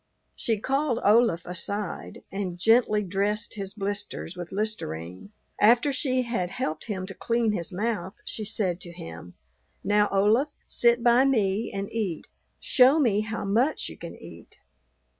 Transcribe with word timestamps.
She 0.35 0.59
called 0.59 0.99
Olaf 1.03 1.45
aside 1.45 2.23
and 2.31 2.57
gently 2.57 3.03
dressed 3.03 3.53
his 3.53 3.75
blisters 3.75 4.35
with 4.35 4.51
listerine; 4.51 5.31
after 5.59 5.93
she 5.93 6.23
had 6.23 6.49
helped 6.49 6.85
him 6.85 7.05
to 7.05 7.13
clean 7.13 7.51
his 7.51 7.71
mouth 7.71 8.15
she 8.25 8.43
said 8.43 8.81
to 8.81 8.91
him, 8.91 9.35
"Now, 9.83 10.09
Olaf, 10.11 10.51
sit 10.67 11.03
by 11.03 11.25
me 11.25 11.71
and 11.71 11.87
eat; 11.93 12.25
show 12.59 12.97
me 12.97 13.19
how 13.21 13.45
much 13.45 13.89
you 13.89 13.95
can 13.99 14.15
eat. 14.15 14.57